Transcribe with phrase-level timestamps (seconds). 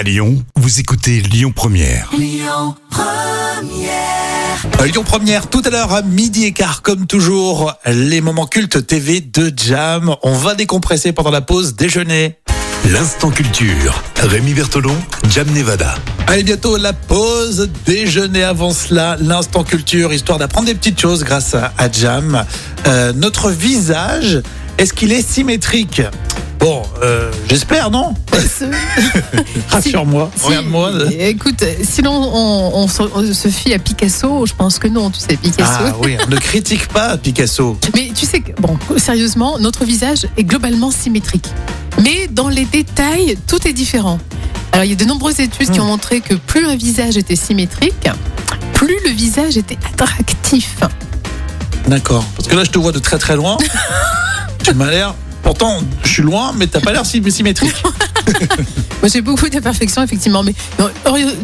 [0.00, 2.08] À Lyon, vous écoutez Lyon Première.
[4.80, 8.86] Euh, Lyon Première, tout à l'heure à midi et quart, comme toujours, les moments cultes
[8.86, 10.16] TV de Jam.
[10.22, 12.38] On va décompresser pendant la pause déjeuner.
[12.90, 14.02] L'instant culture.
[14.16, 14.96] Rémi Bertolon,
[15.28, 15.94] Jam Nevada.
[16.28, 18.42] Allez, bientôt la pause déjeuner.
[18.42, 22.46] Avant cela, l'instant culture, histoire d'apprendre des petites choses grâce à, à Jam.
[22.86, 24.40] Euh, notre visage,
[24.78, 26.00] est-ce qu'il est symétrique?
[26.60, 28.14] Bon, euh, j'espère, non
[29.70, 30.92] Rassure-moi, Si- regarde-moi.
[31.18, 35.20] Écoute, sinon on, on se, on se fie à Picasso, je pense que non, tu
[35.20, 35.70] sais, Picasso.
[35.86, 37.78] Ah oui, on ne critique pas Picasso.
[37.94, 41.46] Mais tu sais que, bon, sérieusement, notre visage est globalement symétrique.
[42.02, 44.18] Mais dans les détails, tout est différent.
[44.72, 47.36] Alors, il y a de nombreuses études qui ont montré que plus un visage était
[47.36, 48.08] symétrique,
[48.74, 50.76] plus le visage était attractif.
[51.88, 52.24] D'accord.
[52.36, 53.56] Parce que là, je te vois de très très loin.
[54.62, 55.14] tu m'as l'air.
[55.50, 57.74] Pourtant, je suis loin, mais t'as pas l'air symétrique.
[59.00, 60.42] Moi, j'ai beaucoup d'imperfections, effectivement.
[60.42, 60.90] Mais non,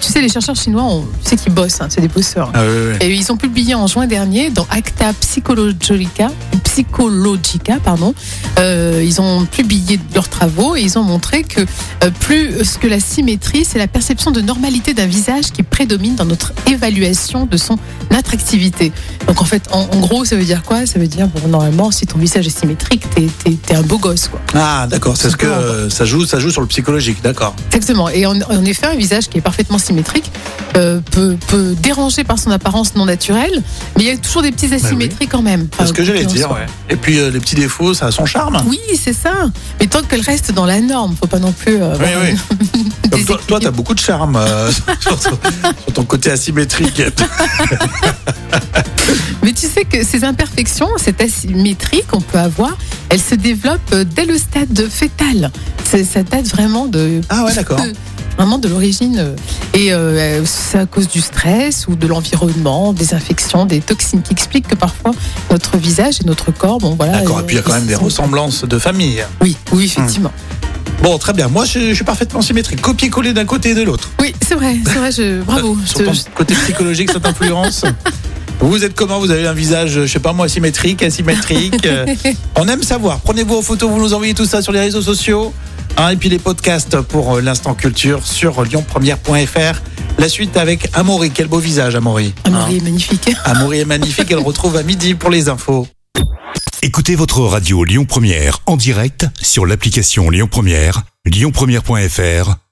[0.00, 2.50] tu sais, les chercheurs chinois, on, tu sais qu'ils bossent, hein, c'est des bosseurs.
[2.54, 2.96] Ah oui, oui.
[3.00, 6.30] Et ils ont publié en juin dernier dans Acta Psychologica,
[6.64, 8.14] Psychologica pardon,
[8.58, 13.00] euh, ils ont publié leurs travaux et ils ont montré que euh, plus que la
[13.00, 17.78] symétrie, c'est la perception de normalité d'un visage qui prédomine dans notre évaluation de son
[18.10, 18.92] attractivité.
[19.26, 20.86] Donc en fait, en, en gros, ça veut dire quoi?
[20.86, 24.28] Ça veut dire, bon, normalement, si ton visage est symétrique, t'es t'es un beau gosse,
[24.28, 24.40] quoi.
[24.54, 25.16] Ah, d'accord.
[25.16, 27.54] C'est ce que euh, ça joue, ça joue sur le psychologique, d'accord.
[27.72, 28.08] Exactement.
[28.08, 30.30] Et en, en effet, un visage qui est parfaitement symétrique
[30.76, 33.62] euh, peut, peut déranger par son apparence non naturelle,
[33.96, 35.68] mais il y a toujours des petites asymétries quand même.
[35.78, 36.50] C'est ce que j'allais dire.
[36.50, 36.66] ouais.
[36.88, 38.62] Et puis euh, les petits défauts, ça a son charme.
[38.66, 39.50] Oui, c'est ça.
[39.80, 41.76] Mais tant qu'elle reste dans la norme, faut pas non plus.
[41.82, 42.58] euh, Oui, oui.
[43.04, 44.40] une- Comme toi, toi, t'as beaucoup de charme
[45.00, 45.30] sur, ton,
[45.84, 47.02] sur ton côté asymétrique.
[49.42, 52.76] Mais tu sais que ces imperfections, cette asymétrie qu'on peut avoir,
[53.12, 55.50] elle se développe euh, dès le stade fœtal.
[55.84, 57.20] Ça date vraiment de.
[57.28, 57.78] Ah ouais, d'accord.
[58.38, 59.18] Vraiment de l'origine.
[59.18, 59.36] euh,
[59.74, 64.32] Et euh, c'est à cause du stress ou de l'environnement, des infections, des toxines qui
[64.32, 65.10] expliquent que parfois
[65.50, 67.18] notre visage et notre corps, bon voilà.
[67.20, 67.40] D'accord.
[67.40, 69.22] Et puis il y a quand même des ressemblances de famille.
[69.42, 70.32] Oui, oui, effectivement.
[71.02, 71.48] Bon, très bien.
[71.48, 72.80] Moi, je, je suis parfaitement symétrique.
[72.80, 74.08] Copier-coller d'un côté et de l'autre.
[74.20, 75.76] Oui, c'est vrai, c'est vrai, je, bravo.
[75.84, 77.84] Sur ton côté psychologique, cette influence.
[78.62, 82.06] Vous êtes comment Vous avez un visage, je sais pas moi, symétrique, asymétrique euh,
[82.54, 83.18] On aime savoir.
[83.18, 85.52] Prenez vos photos, vous nous envoyez tout ça sur les réseaux sociaux.
[85.96, 89.82] Hein, et puis les podcasts pour euh, l'instant culture sur lyonpremière.fr.
[90.18, 91.32] La suite avec Amaury.
[91.32, 92.32] Quel beau visage, Amaury.
[92.44, 93.28] Amaury est magnifique.
[93.28, 94.30] Hein, Amaury est magnifique.
[94.30, 95.88] Elle retrouve à midi pour les infos.
[96.82, 102.56] Écoutez votre radio Lyon Première en direct sur l'application Lyon Première, lyonpremière.fr